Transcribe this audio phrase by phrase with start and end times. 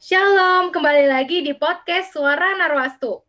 [0.00, 3.20] Shalom, kembali lagi di podcast Suara Narwastu.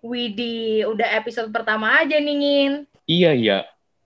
[0.00, 2.72] Widih, udah episode pertama aja nih, Ngin.
[3.04, 3.58] Iya, iya.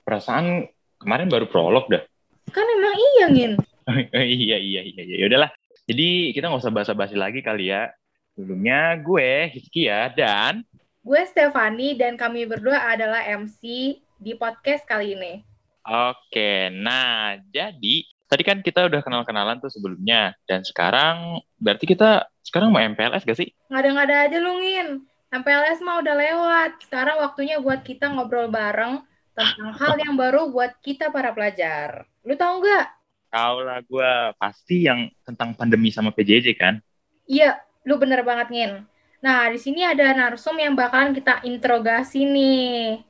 [0.02, 0.66] Perasaan
[0.98, 2.02] kemarin baru prolog dah.
[2.50, 3.52] Kan emang iya, Ngin.
[4.34, 5.30] iya, iya, iya, iya.
[5.30, 5.59] Udahlah.
[5.90, 7.90] Jadi kita nggak usah basa-basi lagi kali ya.
[8.38, 10.62] Sebelumnya gue, Hizkia, dan...
[11.02, 15.42] Gue Stefani, dan kami berdua adalah MC di podcast kali ini.
[15.82, 20.30] Oke, nah jadi tadi kan kita udah kenal-kenalan tuh sebelumnya.
[20.46, 23.50] Dan sekarang, berarti kita sekarang mau MPLS gak sih?
[23.66, 25.02] Ngada-ngada aja lu, Ngin.
[25.34, 26.70] MPLS mah udah lewat.
[26.86, 29.02] Sekarang waktunya buat kita ngobrol bareng
[29.34, 32.06] tentang hal yang baru buat kita para pelajar.
[32.22, 32.99] Lu tahu nggak?
[33.30, 36.82] Tahu lah gue pasti yang tentang pandemi sama PJJ kan.
[37.30, 38.72] Iya, lu bener banget Ngin.
[39.22, 43.04] Nah, di sini ada narsum yang bakalan kita interogasi nih.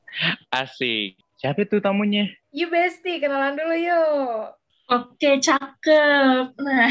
[0.53, 1.17] Asik.
[1.41, 2.28] Siapa tuh tamunya?
[2.53, 4.53] Yuk Besti, kenalan dulu yuk.
[4.91, 6.52] Oke, cakep.
[6.58, 6.91] Nah,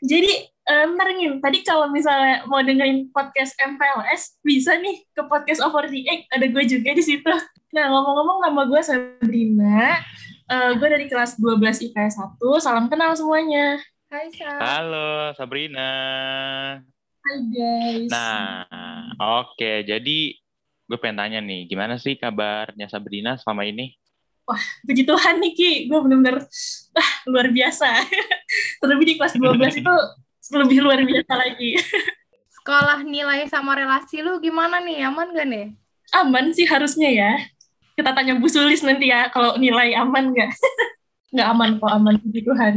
[0.00, 0.32] jadi
[0.64, 5.86] um, ntar Ngin, tadi kalau misalnya mau dengerin podcast MPLS, bisa nih ke podcast Over
[5.92, 7.32] the Egg, ada gue juga di situ.
[7.74, 9.98] Nah, ngomong-ngomong nama gue Sabrina,
[10.50, 13.80] uh, gue dari kelas 12 IPS 1, salam kenal semuanya.
[14.12, 14.50] Hai Sa.
[14.60, 15.90] Halo, Sabrina.
[17.24, 18.10] Hai guys.
[18.12, 19.08] Nah,
[19.42, 19.88] oke.
[19.88, 20.36] Jadi
[20.84, 23.96] gue pengen tanya nih, gimana sih kabarnya Sabrina selama ini?
[24.44, 26.44] Wah, puji Tuhan nih Ki, gue bener-bener
[26.92, 27.88] wah, luar biasa.
[28.84, 29.94] Terlebih di kelas 12 itu
[30.52, 31.80] lebih luar biasa lagi.
[32.60, 35.08] Sekolah nilai sama relasi lu gimana nih?
[35.08, 35.72] Aman gak nih?
[36.12, 37.32] Aman sih harusnya ya.
[37.94, 40.50] Kita tanya Bu Sulis nanti ya, kalau nilai aman nggak?
[41.34, 42.74] nggak aman kok, aman puji Tuhan.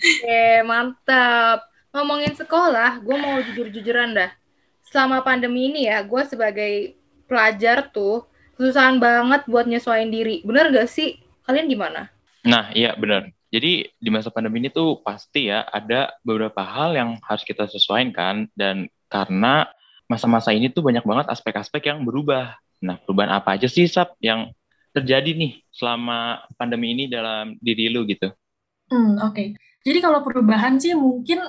[0.00, 1.64] Oke, mantap.
[1.90, 4.30] Ngomongin sekolah, gue mau jujur-jujuran dah.
[4.88, 6.94] Selama pandemi ini ya, gue sebagai
[7.26, 10.44] pelajar tuh, kesusahan banget buat nyesuaiin diri.
[10.46, 11.18] Bener gak sih?
[11.48, 12.12] Kalian gimana?
[12.44, 13.32] Nah, iya bener.
[13.50, 18.14] Jadi di masa pandemi ini tuh pasti ya ada beberapa hal yang harus kita sesuaikan
[18.14, 19.66] kan dan karena
[20.06, 22.54] masa-masa ini tuh banyak banget aspek-aspek yang berubah.
[22.80, 24.48] Nah, perubahan apa aja sih Sap yang
[24.90, 28.32] terjadi nih selama pandemi ini dalam diri lu gitu?
[28.90, 29.34] Hmm, oke.
[29.34, 29.48] Okay.
[29.80, 31.40] Jadi kalau perubahan sih mungkin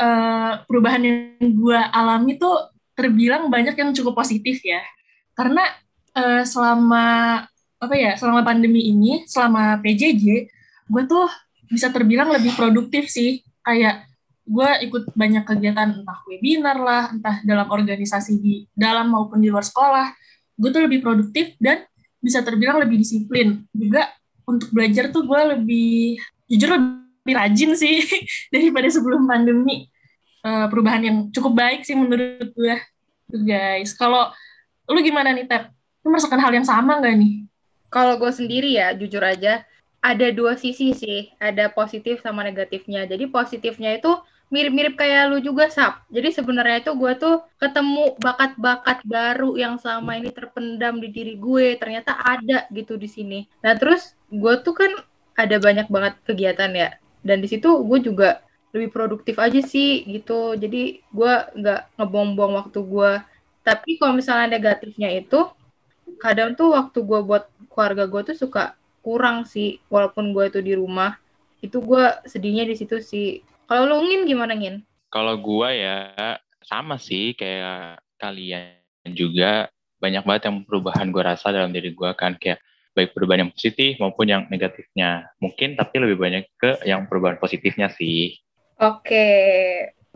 [0.00, 4.80] uh, perubahan yang gue alami tuh terbilang banyak yang cukup positif ya.
[5.36, 5.62] Karena
[6.16, 7.44] uh, selama
[7.76, 10.48] apa ya selama pandemi ini selama PJJ
[10.88, 11.28] gue tuh
[11.68, 14.08] bisa terbilang lebih produktif sih kayak
[14.46, 19.66] gue ikut banyak kegiatan entah webinar lah entah dalam organisasi di dalam maupun di luar
[19.66, 20.08] sekolah
[20.56, 21.84] gue tuh lebih produktif dan
[22.20, 24.08] bisa terbilang lebih disiplin juga
[24.48, 26.16] untuk belajar tuh gue lebih
[26.48, 28.02] jujur lebih rajin sih
[28.54, 29.86] daripada sebelum pandemi
[30.42, 32.76] uh, perubahan yang cukup baik sih menurut gue
[33.30, 34.32] tuh guys kalau
[34.86, 35.70] lu gimana nih Tep?
[36.06, 37.32] Lu merasakan hal yang sama nggak nih?
[37.90, 39.66] Kalau gue sendiri ya, jujur aja,
[39.98, 41.30] ada dua sisi sih.
[41.42, 43.06] Ada positif sama negatifnya.
[43.06, 44.14] Jadi positifnya itu
[44.52, 46.06] mirip-mirip kayak lu juga, Sap.
[46.10, 51.74] Jadi sebenarnya itu gue tuh ketemu bakat-bakat baru yang selama ini terpendam di diri gue.
[51.78, 53.40] Ternyata ada gitu di sini.
[53.62, 54.92] Nah terus gue tuh kan
[55.36, 56.94] ada banyak banget kegiatan ya.
[57.26, 60.54] Dan di situ gue juga lebih produktif aja sih gitu.
[60.54, 63.12] Jadi gue nggak ngebom-bom waktu gue.
[63.66, 65.50] Tapi kalau misalnya negatifnya itu,
[66.22, 70.74] kadang tuh waktu gue buat keluarga gue tuh suka kurang sih walaupun gue itu di
[70.74, 71.14] rumah
[71.62, 74.82] itu gue sedihnya di situ sih kalau lu ngin gimana ngin?
[75.10, 76.14] Kalau gue ya
[76.62, 78.80] sama sih kayak kalian
[79.14, 79.70] juga.
[79.96, 82.60] Banyak banget yang perubahan gue rasa dalam diri gue kan kayak
[82.92, 85.28] baik perubahan yang positif maupun yang negatifnya.
[85.40, 88.36] Mungkin tapi lebih banyak ke yang perubahan positifnya sih.
[88.76, 89.26] Oke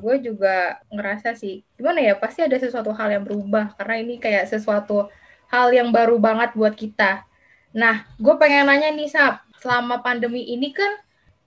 [0.01, 4.49] gue juga ngerasa sih gimana ya pasti ada sesuatu hal yang berubah karena ini kayak
[4.49, 5.13] sesuatu
[5.51, 7.27] hal yang baru banget buat kita.
[7.75, 10.91] Nah, gue pengen nanya nih, Sab, selama pandemi ini kan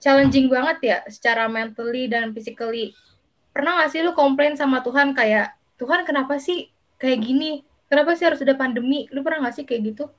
[0.04, 2.92] challenging banget ya secara mentally dan physically.
[3.56, 6.68] Pernah gak sih lu komplain sama Tuhan kayak, Tuhan kenapa sih
[7.00, 7.64] kayak gini?
[7.88, 9.08] Kenapa sih harus ada pandemi?
[9.16, 10.12] Lu pernah gak sih kayak gitu?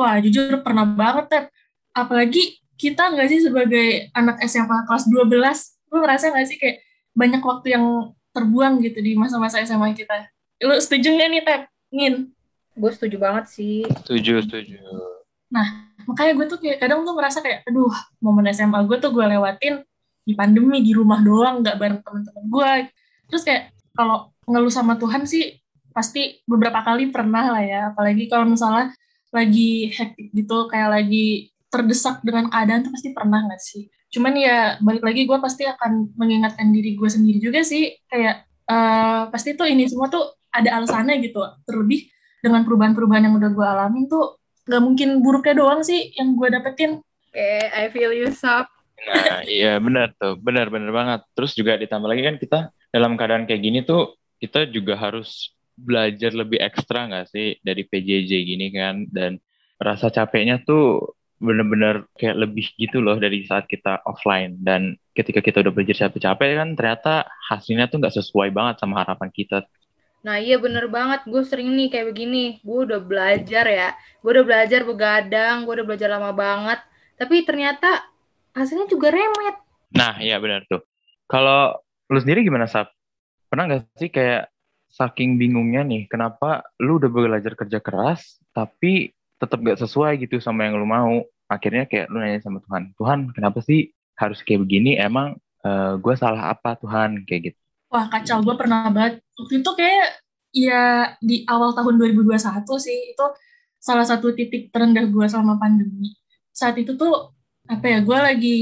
[0.00, 1.44] Wah, jujur pernah banget, Tep.
[1.92, 6.80] Apalagi kita gak sih sebagai anak SMA kelas 12, lu ngerasa gak sih kayak
[7.12, 10.32] banyak waktu yang terbuang gitu di masa-masa SMA kita?
[10.64, 11.62] Lu setuju gak nih, Tep?
[11.92, 12.36] Ngin?
[12.76, 14.76] gue setuju banget sih setuju setuju
[15.48, 17.92] nah makanya gue tuh kayak kadang tuh merasa kayak aduh
[18.22, 19.82] momen SMA gue tuh gue lewatin
[20.26, 22.72] di pandemi di rumah doang nggak bareng temen-temen gue
[23.30, 25.58] terus kayak kalau ngeluh sama Tuhan sih
[25.90, 28.94] pasti beberapa kali pernah lah ya apalagi kalau misalnya
[29.34, 33.84] lagi hektik gitu kayak lagi terdesak dengan keadaan tuh pasti pernah nggak sih?
[34.08, 39.28] Cuman ya balik lagi gue pasti akan mengingatkan diri gue sendiri juga sih kayak uh,
[39.28, 41.42] pasti tuh ini semua tuh ada alasannya gitu.
[41.68, 42.08] Terlebih
[42.40, 46.98] dengan perubahan-perubahan yang udah gue alamin tuh nggak mungkin buruknya doang sih yang gue dapetin.
[47.00, 48.68] Oke, okay, I feel you, Sap.
[48.96, 51.20] Nah, iya benar tuh, benar-benar banget.
[51.36, 52.58] Terus juga ditambah lagi kan kita
[52.90, 58.32] dalam keadaan kayak gini tuh kita juga harus belajar lebih ekstra nggak sih dari PJJ
[58.32, 59.36] gini kan dan
[59.76, 65.60] rasa capeknya tuh bener-bener kayak lebih gitu loh dari saat kita offline dan ketika kita
[65.60, 67.12] udah belajar capek-capek kan ternyata
[67.52, 69.68] hasilnya tuh nggak sesuai banget sama harapan kita.
[70.26, 74.42] Nah iya bener banget, gue sering nih kayak begini, gue udah belajar ya, gue udah
[74.42, 76.82] belajar begadang, gue udah belajar lama banget,
[77.14, 78.10] tapi ternyata
[78.50, 79.54] hasilnya juga remet.
[79.94, 80.82] Nah iya benar tuh.
[81.30, 81.78] Kalau
[82.10, 82.90] lu sendiri gimana Sab?
[83.46, 84.50] Pernah nggak sih kayak
[84.90, 90.66] saking bingungnya nih, kenapa lu udah belajar kerja keras, tapi tetap gak sesuai gitu sama
[90.66, 91.22] yang lu mau?
[91.46, 94.98] Akhirnya kayak lu nanya sama Tuhan Tuhan kenapa sih harus kayak begini?
[94.98, 97.22] Emang uh, eh, gue salah apa Tuhan?
[97.22, 97.60] Kayak gitu.
[97.94, 98.42] Wah kacau.
[98.42, 100.08] Gue pernah banget waktu itu kayak
[100.56, 103.26] ya di awal tahun 2021 sih itu
[103.76, 106.16] salah satu titik terendah gue selama pandemi.
[106.50, 107.36] Saat itu tuh
[107.68, 108.58] apa ya gue lagi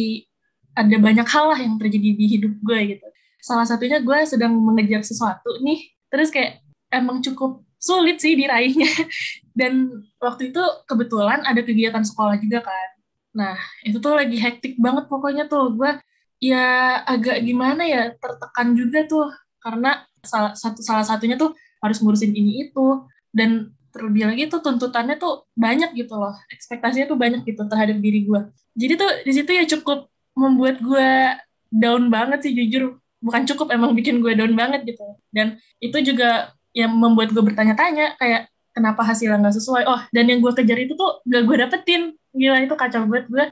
[0.75, 3.07] ada banyak hal lah yang terjadi di hidup gue gitu.
[3.39, 6.61] Salah satunya gue sedang mengejar sesuatu nih terus kayak
[6.91, 8.91] emang cukup sulit sih diraihnya.
[9.59, 12.89] Dan waktu itu kebetulan ada kegiatan sekolah juga kan.
[13.39, 13.57] Nah
[13.87, 15.73] itu tuh lagi hektik banget pokoknya tuh.
[15.79, 15.95] Gue
[16.43, 19.31] ya agak gimana ya tertekan juga tuh.
[19.63, 23.07] Karena salah satu salah satunya tuh harus ngurusin ini itu.
[23.35, 26.35] Dan terlebih lagi tuh tuntutannya tuh banyak gitu loh.
[26.51, 28.41] Ekspektasinya tuh banyak gitu terhadap diri gue
[28.75, 31.11] jadi tuh di situ ya cukup membuat gue
[31.71, 32.99] down banget sih jujur.
[33.23, 35.07] Bukan cukup emang bikin gue down banget gitu.
[35.31, 39.87] Dan itu juga yang membuat gue bertanya-tanya kayak kenapa hasilnya nggak sesuai?
[39.87, 42.03] Oh dan yang gue kejar itu tuh gak gue dapetin.
[42.35, 43.45] Gila itu kacau banget gue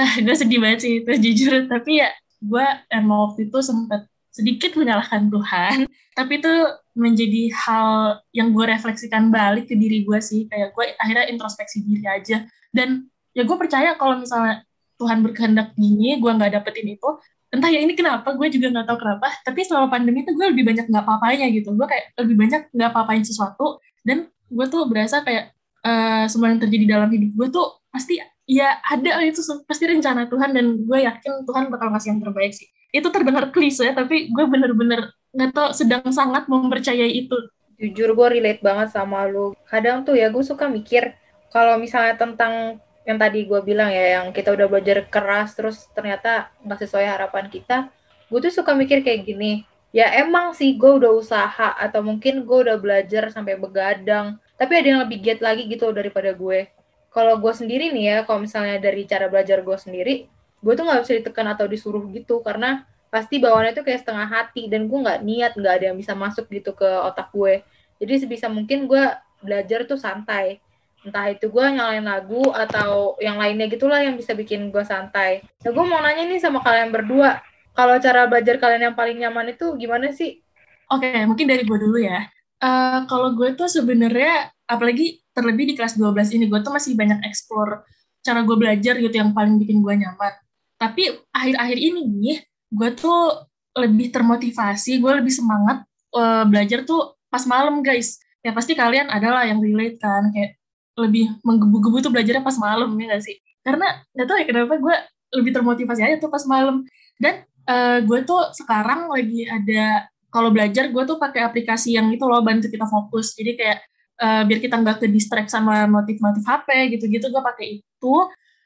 [0.00, 1.68] ah gue sedih banget sih itu jujur.
[1.68, 2.08] Tapi ya
[2.40, 5.86] gue emang waktu itu sempat sedikit menyalahkan Tuhan
[6.18, 6.52] tapi itu
[6.98, 10.50] menjadi hal yang gue refleksikan balik ke diri gue sih.
[10.50, 12.44] Kayak gue akhirnya introspeksi diri aja.
[12.74, 14.66] Dan ya gue percaya kalau misalnya
[15.00, 17.08] Tuhan berkehendak gini gue nggak dapetin itu
[17.50, 20.62] entah ya ini kenapa gue juga nggak tahu kenapa tapi selama pandemi itu gue lebih
[20.66, 21.72] banyak nggak apa-apanya gitu.
[21.72, 25.54] Gue kayak lebih banyak nggak apa-apain sesuatu dan gue tuh berasa kayak
[25.86, 28.18] uh, semua yang terjadi dalam hidup gue tuh pasti
[28.50, 32.66] ya ada itu pasti rencana Tuhan dan gue yakin Tuhan bakal ngasih yang terbaik sih
[32.90, 37.38] itu terdengar klise tapi gue bener-bener nggak tau sedang sangat mempercayai itu.
[37.80, 39.56] Jujur gue relate banget sama lu.
[39.64, 41.14] Kadang tuh ya gue suka mikir
[41.54, 46.52] kalau misalnya tentang yang tadi gue bilang ya yang kita udah belajar keras terus ternyata
[46.62, 47.88] nggak sesuai harapan kita
[48.30, 49.66] gue tuh suka mikir kayak gini.
[49.90, 54.86] Ya emang sih gue udah usaha atau mungkin gue udah belajar sampai begadang tapi ada
[54.86, 56.70] yang lebih giat lagi gitu daripada gue.
[57.10, 60.14] Kalau gue sendiri nih ya kalau misalnya dari cara belajar gue sendiri
[60.60, 64.70] gue tuh nggak bisa ditekan atau disuruh gitu karena pasti bawaannya tuh kayak setengah hati
[64.70, 67.64] dan gue nggak niat nggak ada yang bisa masuk gitu ke otak gue
[67.98, 69.02] jadi sebisa mungkin gue
[69.42, 70.62] belajar tuh santai
[71.00, 75.70] entah itu gue nyalain lagu atau yang lainnya gitulah yang bisa bikin gue santai nah
[75.72, 77.40] gue mau nanya nih sama kalian berdua
[77.74, 80.42] kalau cara belajar kalian yang paling nyaman itu gimana sih?
[80.90, 82.26] Oke, okay, mungkin dari gue dulu ya.
[82.60, 87.22] Uh, kalau gue tuh sebenarnya, apalagi terlebih di kelas 12 ini, gue tuh masih banyak
[87.24, 87.86] explore
[88.20, 90.34] cara gue belajar gitu yang paling bikin gue nyaman.
[90.80, 92.38] Tapi akhir-akhir ini nih,
[92.72, 93.44] gue tuh
[93.76, 95.84] lebih termotivasi, gue lebih semangat
[96.16, 98.16] uh, belajar tuh pas malam guys.
[98.40, 100.56] Ya pasti kalian adalah yang relate kan, kayak
[100.96, 103.36] lebih menggebu-gebu tuh belajarnya pas malam, ya gak sih?
[103.60, 104.96] Karena gak tau ya kenapa gue
[105.36, 106.88] lebih termotivasi aja tuh pas malam.
[107.20, 112.22] Dan uh, gue tuh sekarang lagi ada kalau belajar gue tuh pakai aplikasi yang itu
[112.22, 113.78] loh bantu kita fokus jadi kayak
[114.22, 118.14] uh, biar kita nggak ke distract sama notif-notif HP gitu-gitu gue pakai itu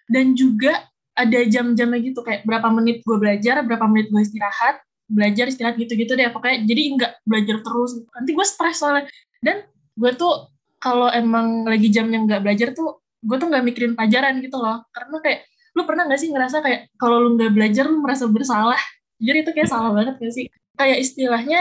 [0.07, 5.53] dan juga ada jam-jamnya gitu kayak berapa menit gue belajar berapa menit gue istirahat belajar
[5.53, 7.91] istirahat gitu-gitu deh pokoknya jadi nggak belajar terus.
[8.13, 9.05] Nanti gue stres soalnya.
[9.45, 10.49] Dan gue tuh
[10.81, 14.85] kalau emang lagi jam yang nggak belajar tuh gue tuh nggak mikirin pelajaran gitu loh.
[14.93, 15.41] Karena kayak
[15.75, 18.81] lu pernah gak sih ngerasa kayak kalau lu nggak belajar lu merasa bersalah?
[19.19, 20.47] Jadi itu kayak salah banget gak sih?
[20.75, 21.61] Kayak istilahnya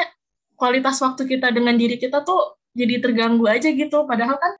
[0.53, 4.05] kualitas waktu kita dengan diri kita tuh jadi terganggu aja gitu.
[4.05, 4.53] Padahal kan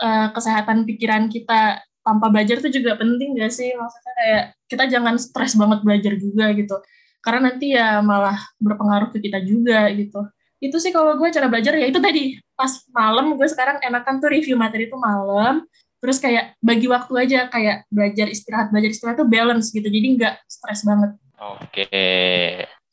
[0.00, 3.72] uh, kesehatan pikiran kita tanpa belajar tuh juga penting gak sih?
[3.72, 6.76] Maksudnya kayak kita jangan stres banget belajar juga gitu.
[7.22, 10.26] Karena nanti ya malah berpengaruh ke kita juga gitu.
[10.58, 12.38] Itu sih kalau gue cara belajar ya itu tadi.
[12.58, 15.62] Pas malam gue sekarang enakan tuh review materi itu malam.
[16.02, 19.86] Terus kayak bagi waktu aja kayak belajar istirahat belajar istirahat tuh balance gitu.
[19.86, 21.14] Jadi nggak stres banget.
[21.38, 21.86] Oke.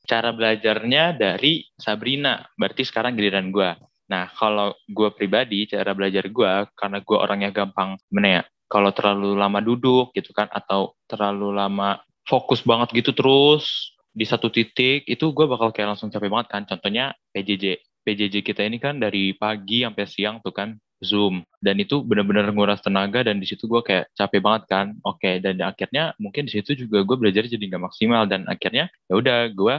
[0.05, 2.45] Cara belajarnya dari Sabrina.
[2.53, 3.69] Berarti sekarang giliran gue.
[4.09, 9.59] Nah kalau gue pribadi cara belajar gue karena gue orangnya gampang ya kalau terlalu lama
[9.59, 11.99] duduk gitu kan atau terlalu lama
[12.29, 16.63] fokus banget gitu terus di satu titik itu gue bakal kayak langsung capek banget kan.
[16.69, 21.41] Contohnya PJJ PJJ kita ini kan dari pagi sampai siang tuh kan Zoom.
[21.63, 24.85] Dan itu benar-benar nguras tenaga dan di situ gue kayak capek banget kan.
[25.05, 28.27] Oke dan akhirnya mungkin di situ juga gue belajar jadi nggak maksimal.
[28.29, 29.75] Dan akhirnya ya udah gue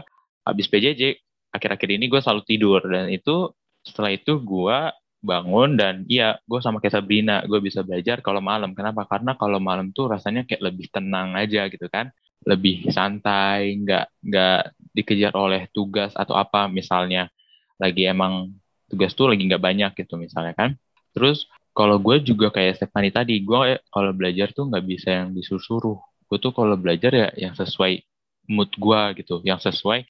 [0.47, 1.21] habis PJJ
[1.51, 2.81] akhir-akhir ini gue selalu tidur.
[2.83, 3.53] Dan itu
[3.85, 4.79] setelah itu gue
[5.21, 8.73] bangun dan iya gue sama kayak Sabrina gue bisa belajar kalau malam.
[8.73, 9.05] Kenapa?
[9.05, 12.09] Karena kalau malam tuh rasanya kayak lebih tenang aja gitu kan.
[12.49, 14.61] Lebih santai nggak nggak
[14.97, 16.67] dikejar oleh tugas atau apa.
[16.73, 17.29] Misalnya
[17.77, 18.57] lagi emang
[18.89, 20.75] tugas tuh lagi nggak banyak gitu misalnya kan.
[21.13, 21.47] Terus
[21.77, 26.01] kalau gue juga kayak Stephanie tadi gue kalau belajar tuh nggak bisa yang disuruh-suruh.
[26.27, 28.01] Gue tuh kalau belajar ya yang sesuai
[28.49, 29.45] mood gue gitu.
[29.45, 30.09] Yang sesuai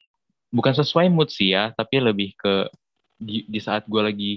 [0.55, 2.67] bukan sesuai mood sih ya tapi lebih ke
[3.21, 4.33] di, di saat gue lagi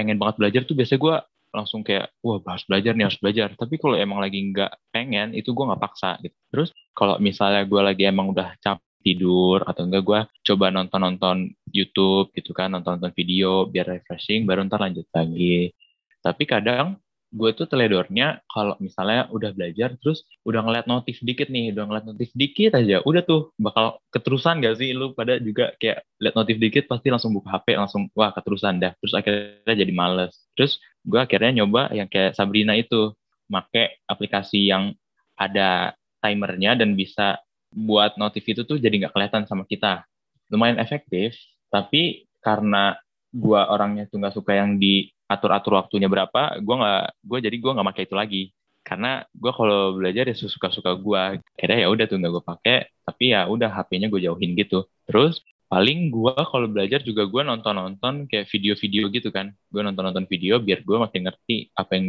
[0.00, 1.16] pengen banget belajar tuh biasanya gue
[1.52, 3.52] langsung kayak wah harus belajar nih harus belajar.
[3.52, 6.32] Tapi kalau emang lagi nggak pengen itu gue nggak paksa gitu.
[6.48, 10.20] Terus kalau misalnya gue lagi emang udah capek tidur atau enggak gue
[10.52, 15.72] coba nonton-nonton YouTube gitu kan nonton-nonton video biar refreshing baru ntar lanjut lagi.
[16.20, 16.96] Tapi kadang
[17.30, 22.06] gue tuh teledornya kalau misalnya udah belajar terus udah ngeliat notif dikit nih udah ngeliat
[22.10, 25.14] notif dikit aja udah tuh bakal keterusan gak sih lu?
[25.14, 28.92] Pada juga kayak liat notif dikit pasti langsung buka HP langsung wah keterusan dah.
[28.98, 30.34] Terus akhirnya jadi males.
[30.58, 33.14] Terus gue akhirnya nyoba yang kayak Sabrina itu
[33.50, 34.94] make aplikasi yang
[35.38, 40.04] ada timernya dan bisa buat notif itu tuh jadi nggak kelihatan sama kita.
[40.50, 41.38] Lumayan efektif
[41.70, 42.98] tapi karena
[43.30, 47.70] gue orangnya tuh nggak suka yang di atur-atur waktunya berapa, gue nggak, gue jadi gue
[47.70, 48.42] nggak pakai itu lagi.
[48.82, 51.22] Karena gue kalau belajar ya suka-suka gue.
[51.54, 54.90] Kira ya udah tuh nggak gue pakai, tapi ya udah HP-nya gue jauhin gitu.
[55.06, 55.38] Terus
[55.70, 59.54] paling gue kalau belajar juga gue nonton-nonton kayak video-video gitu kan.
[59.70, 62.06] Gue nonton-nonton video biar gue makin ngerti apa yang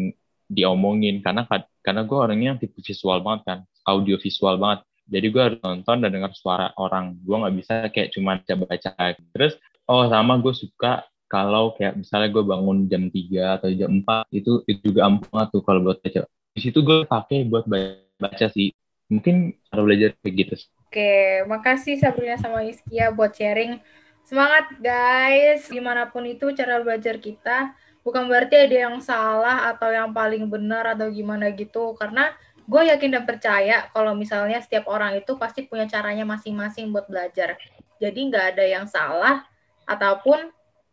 [0.52, 1.48] diomongin karena
[1.80, 4.82] karena gue orangnya yang tipe visual banget kan, audio visual banget.
[5.12, 7.14] Jadi gue harus nonton dan dengar suara orang.
[7.22, 8.92] Gue nggak bisa kayak cuma baca-baca.
[9.36, 9.54] Terus
[9.86, 14.52] oh sama gue suka kalau kayak misalnya gue bangun jam 3 atau jam 4 itu
[14.68, 16.28] itu juga ampuh tuh kalau buat baca.
[16.28, 17.64] Di situ gue pakai buat
[18.20, 18.76] baca sih.
[19.08, 20.54] Mungkin cara belajar kayak gitu.
[20.92, 23.80] Oke, makasih Sabrina sama Iskia buat sharing.
[24.28, 27.72] Semangat guys, gimana pun itu cara belajar kita.
[28.04, 31.96] Bukan berarti ada yang salah atau yang paling benar atau gimana gitu.
[31.96, 32.36] Karena
[32.68, 37.56] gue yakin dan percaya kalau misalnya setiap orang itu pasti punya caranya masing-masing buat belajar.
[38.04, 39.48] Jadi nggak ada yang salah
[39.88, 40.52] ataupun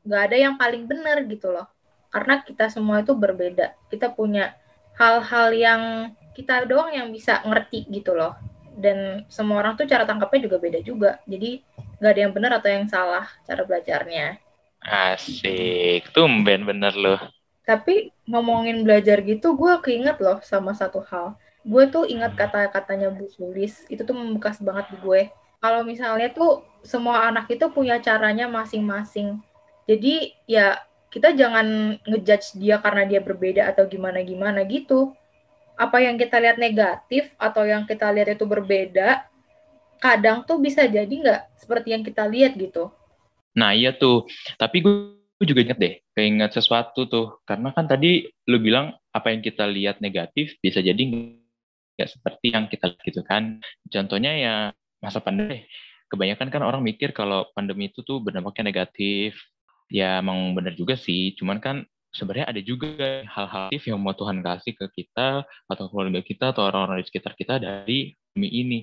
[0.08, 1.68] nggak ada yang paling benar gitu loh.
[2.08, 3.76] Karena kita semua itu berbeda.
[3.92, 4.56] Kita punya
[4.96, 5.82] hal-hal yang
[6.32, 8.32] kita doang yang bisa ngerti gitu loh.
[8.72, 11.10] Dan semua orang tuh cara tangkapnya juga beda juga.
[11.28, 11.60] Jadi
[12.00, 14.40] nggak ada yang benar atau yang salah cara belajarnya.
[14.80, 16.08] Asik.
[16.16, 17.20] Tumben bener loh
[17.68, 21.36] tapi ngomongin belajar gitu gue keinget loh sama satu hal.
[21.68, 23.84] Gue tuh ingat kata-katanya Bu Sulis.
[23.92, 25.28] Itu tuh membekas banget di gue.
[25.60, 29.44] Kalau misalnya tuh semua anak itu punya caranya masing-masing
[29.88, 30.76] jadi ya
[31.08, 35.16] kita jangan ngejudge dia karena dia berbeda atau gimana-gimana gitu.
[35.78, 39.24] Apa yang kita lihat negatif atau yang kita lihat itu berbeda,
[40.02, 42.92] kadang tuh bisa jadi nggak seperti yang kita lihat gitu.
[43.56, 44.28] Nah iya tuh,
[44.60, 47.40] tapi gue juga inget deh, keinget sesuatu tuh.
[47.48, 52.68] Karena kan tadi lu bilang apa yang kita lihat negatif bisa jadi nggak seperti yang
[52.68, 53.62] kita lihat gitu kan.
[53.88, 54.54] Contohnya ya
[55.00, 55.64] masa pandemi.
[56.10, 59.38] Kebanyakan kan orang mikir kalau pandemi itu tuh berdampaknya negatif,
[59.88, 61.34] ya emang benar juga sih.
[61.36, 66.52] Cuman kan sebenarnya ada juga hal-hal yang mau Tuhan kasih ke kita atau keluarga kita
[66.56, 68.78] atau orang-orang di sekitar kita dari demi ini.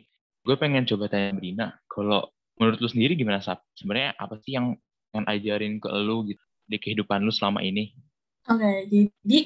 [0.46, 2.30] Gue pengen coba tanya Brina kalau
[2.62, 4.78] menurut lu sendiri gimana sih sebenarnya apa sih yang
[5.12, 7.94] yang ajarin ke lu gitu di kehidupan lu selama ini?
[8.46, 8.76] Oke okay,
[9.26, 9.40] jadi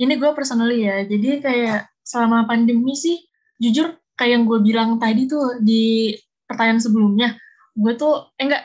[0.00, 1.04] ini gue personally ya.
[1.04, 3.20] Jadi kayak selama pandemi sih
[3.60, 6.16] jujur kayak yang gue bilang tadi tuh di
[6.48, 7.28] pertanyaan sebelumnya
[7.76, 8.62] gue tuh eh enggak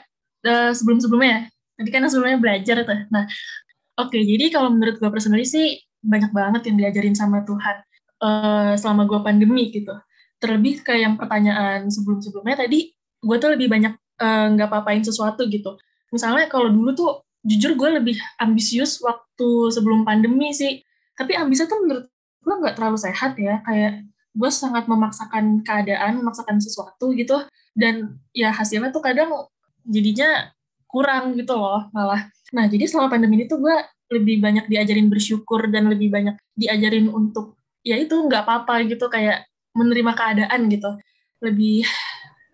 [0.48, 1.42] uh, sebelum sebelumnya ya
[1.76, 3.00] Tadi kan sebelumnya belajar tuh.
[3.10, 3.26] Nah,
[3.98, 7.76] oke, okay, jadi kalau menurut gue personally sih banyak banget yang diajarin sama Tuhan
[8.22, 9.94] uh, selama gue pandemi gitu.
[10.42, 12.90] Terlebih kayak yang pertanyaan sebelum-sebelumnya tadi,
[13.22, 15.78] gue tuh lebih banyak eh, nggak uh, apa-apain sesuatu gitu.
[16.10, 17.12] Misalnya kalau dulu tuh
[17.46, 20.82] jujur gue lebih ambisius waktu sebelum pandemi sih.
[21.14, 22.10] Tapi ambisius tuh menurut
[22.42, 23.62] gue nggak terlalu sehat ya.
[23.62, 27.38] Kayak gue sangat memaksakan keadaan, memaksakan sesuatu gitu.
[27.78, 29.30] Dan ya hasilnya tuh kadang
[29.86, 30.50] jadinya
[30.92, 32.28] kurang gitu loh malah.
[32.52, 33.76] Nah jadi selama pandemi ini tuh gue
[34.12, 39.48] lebih banyak diajarin bersyukur dan lebih banyak diajarin untuk ya itu nggak apa-apa gitu kayak
[39.72, 40.92] menerima keadaan gitu.
[41.42, 41.88] Lebih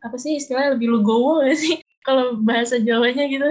[0.06, 1.82] apa sih istilahnya lebih legowo gak sih?
[2.08, 3.50] Kalau bahasa Jawanya gitu.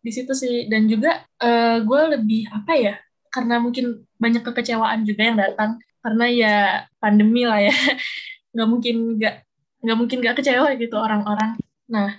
[0.00, 0.70] Di situ sih.
[0.70, 2.94] Dan juga uh, eh, gue lebih apa ya
[3.28, 5.70] karena mungkin banyak kekecewaan juga yang datang.
[6.00, 6.54] Karena ya
[7.02, 7.74] pandemi lah ya.
[8.54, 9.34] Nggak mungkin nggak
[9.78, 11.54] nggak mungkin nggak kecewa gitu orang-orang.
[11.92, 12.16] Nah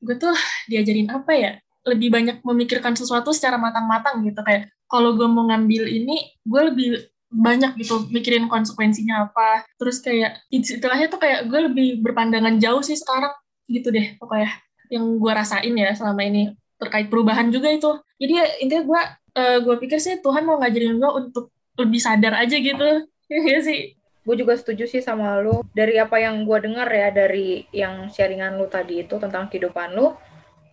[0.00, 0.34] gue tuh
[0.66, 1.52] diajarin apa ya?
[1.84, 4.40] Lebih banyak memikirkan sesuatu secara matang-matang gitu.
[4.44, 6.88] Kayak kalau gue mau ngambil ini gue lebih
[7.30, 9.64] banyak gitu mikirin konsekuensinya apa.
[9.78, 13.32] Terus kayak istilahnya tuh kayak gue lebih berpandangan jauh sih sekarang
[13.70, 14.50] gitu deh pokoknya.
[14.90, 16.52] Yang gue rasain ya selama ini.
[16.80, 17.92] Terkait perubahan juga itu.
[18.16, 19.02] Jadi ya, intinya gue
[19.36, 23.06] uh, gue pikir sih Tuhan mau ngajarin gue untuk lebih sadar aja gitu.
[23.30, 27.64] Ya sih gue juga setuju sih sama lo dari apa yang gue dengar ya dari
[27.72, 30.20] yang sharingan lo tadi itu tentang kehidupan lo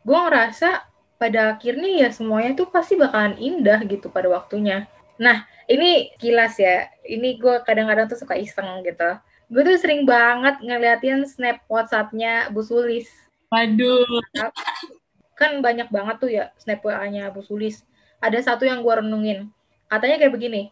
[0.04, 0.84] gue ngerasa
[1.18, 4.86] pada akhirnya ya semuanya tuh pasti bakalan indah gitu pada waktunya
[5.16, 6.88] nah ini kilas ya.
[7.04, 9.20] Ini gue kadang-kadang tuh suka iseng gitu.
[9.52, 13.08] Gue tuh sering banget ngeliatin snap WhatsApp-nya Bu Sulis.
[13.52, 14.04] Waduh.
[15.36, 17.84] Kan banyak banget tuh ya snap WA-nya Bu Sulis.
[18.24, 19.52] Ada satu yang gue renungin.
[19.92, 20.72] Katanya kayak begini.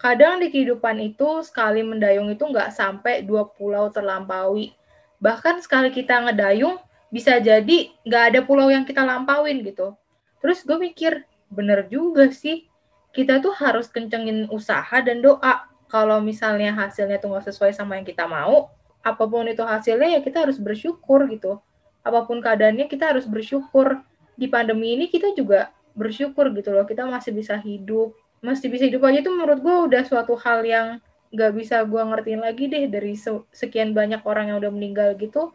[0.00, 4.72] Kadang di kehidupan itu sekali mendayung itu nggak sampai dua pulau terlampaui.
[5.20, 6.80] Bahkan sekali kita ngedayung
[7.12, 9.92] bisa jadi nggak ada pulau yang kita lampauin gitu.
[10.40, 12.64] Terus gue mikir, bener juga sih
[13.12, 15.68] kita tuh harus kencengin usaha dan doa.
[15.90, 18.72] Kalau misalnya hasilnya tuh nggak sesuai sama yang kita mau,
[19.04, 21.60] apa pun itu hasilnya ya kita harus bersyukur gitu.
[22.00, 24.00] Apa pun keadaannya kita harus bersyukur.
[24.38, 26.88] Di pandemi ini kita juga bersyukur gitu loh.
[26.88, 28.16] Kita masih bisa hidup.
[28.40, 30.86] Masih bisa hidup aja tuh menurut gue udah suatu hal yang
[31.30, 33.14] nggak bisa gue ngertiin lagi deh dari
[33.54, 35.54] sekian banyak orang yang udah meninggal gitu.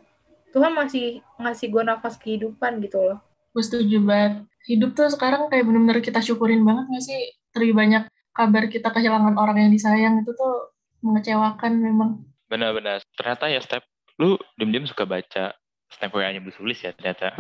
[0.56, 3.20] Tuhan masih ngasih gue nafas kehidupan gitu loh.
[3.52, 4.48] Gue setuju banget.
[4.66, 7.24] Hidup tuh sekarang kayak bener-bener kita syukurin banget gak sih?
[7.56, 8.04] lebih banyak
[8.36, 12.10] kabar kita kehilangan orang yang disayang itu tuh mengecewakan memang.
[12.52, 13.00] Benar-benar.
[13.16, 13.88] Ternyata ya Step,
[14.20, 15.56] lu diem-diem suka baca
[15.88, 17.32] Step WA-nya Bu Sulis ya ternyata.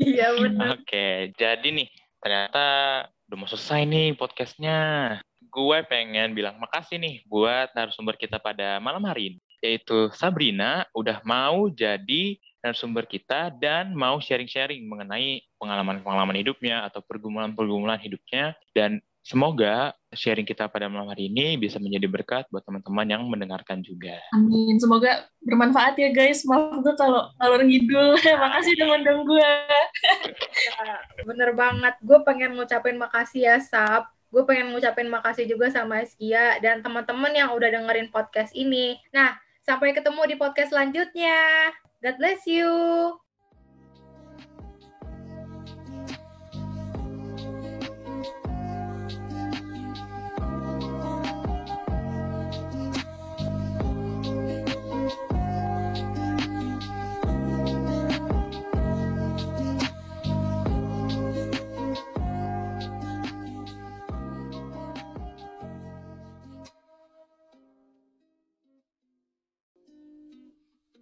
[0.00, 0.66] Iya benar.
[0.80, 1.92] Oke, jadi nih
[2.24, 2.64] ternyata
[3.30, 4.78] udah mau selesai nih podcastnya.
[5.54, 9.38] Gue pengen bilang makasih nih buat narasumber kita pada malam hari ini.
[9.62, 18.02] Yaitu Sabrina udah mau jadi narasumber kita dan mau sharing-sharing mengenai pengalaman-pengalaman hidupnya atau pergumulan-pergumulan
[18.02, 18.98] hidupnya dan
[19.30, 24.18] Semoga sharing kita pada malam hari ini bisa menjadi berkat buat teman-teman yang mendengarkan juga.
[24.34, 24.74] Amin.
[24.82, 26.42] Semoga bermanfaat ya guys.
[26.42, 28.18] Maaf gue kalau ngalor ngidul.
[28.42, 29.52] makasih udah ngundang gue.
[30.66, 31.94] ya, bener banget.
[32.02, 34.10] Gue pengen ngucapin makasih ya Sap.
[34.34, 38.98] Gue pengen ngucapin makasih juga sama Eskia dan teman-teman yang udah dengerin podcast ini.
[39.14, 41.70] Nah, sampai ketemu di podcast selanjutnya.
[42.02, 42.66] God bless you.